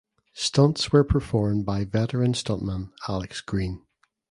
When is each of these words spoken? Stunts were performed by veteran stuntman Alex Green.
Stunts 0.33 0.91
were 0.91 1.03
performed 1.03 1.63
by 1.63 1.85
veteran 1.85 2.33
stuntman 2.33 2.89
Alex 3.07 3.39
Green. 3.39 3.85